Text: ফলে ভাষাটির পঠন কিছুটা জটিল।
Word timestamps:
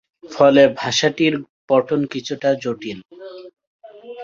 ফলে 0.31 0.63
ভাষাটির 0.79 1.33
পঠন 1.69 1.99
কিছুটা 2.13 2.49
জটিল। 2.63 2.99